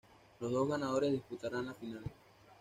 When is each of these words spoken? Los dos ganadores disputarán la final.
Los 0.39 0.51
dos 0.51 0.67
ganadores 0.67 1.11
disputarán 1.11 1.67
la 1.67 1.75
final. 1.75 2.01